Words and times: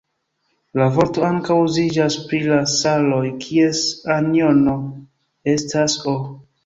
La 0.79 0.85
vorto 0.93 1.25
ankaŭ 1.27 1.57
uziĝas 1.65 2.17
pri 2.31 2.39
la 2.47 2.57
saloj, 2.77 3.21
kies 3.47 3.83
anjono 4.17 4.75
estas 5.55 5.99
"O". 6.15 6.17